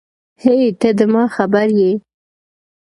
هی 0.43 0.61
ته 0.79 0.89
ده 0.97 1.05
ما 1.13 1.23
خبر 1.35 1.67
یی 1.79 1.91